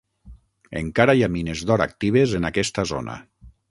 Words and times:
Encara 0.79 1.15
hi 1.19 1.23
ha 1.27 1.31
mines 1.37 1.63
d'or 1.71 1.87
actives 1.89 2.37
en 2.43 2.53
aquesta 2.53 2.91
zona. 2.97 3.25